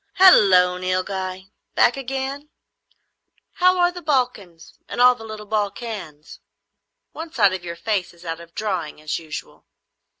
"Halloo, 0.13 0.79
Nilghai. 0.79 1.51
Back 1.75 1.95
again? 1.95 2.49
How 3.53 3.77
are 3.77 3.91
the 3.91 4.01
Balkans 4.01 4.79
and 4.89 4.99
all 4.99 5.13
the 5.13 5.23
little 5.23 5.45
Balkans? 5.45 6.39
One 7.11 7.31
side 7.31 7.53
of 7.53 7.63
your 7.63 7.75
face 7.75 8.11
is 8.11 8.25
out 8.25 8.39
of 8.39 8.55
drawing, 8.55 8.99
as 8.99 9.19
usual." 9.19 9.67